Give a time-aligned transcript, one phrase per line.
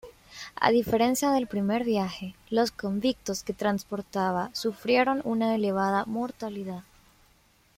[0.59, 6.81] A diferencia del primer viaje, los convictos que transportaba sufrieron una elevada mortalidad.